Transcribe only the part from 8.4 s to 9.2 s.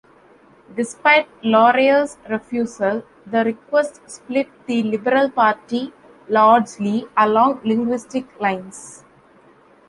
lines.